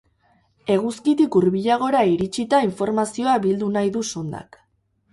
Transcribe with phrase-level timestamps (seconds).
[0.75, 4.63] Eguzkitik hurbilagora iritsita informazioa bildu nahi du sondak.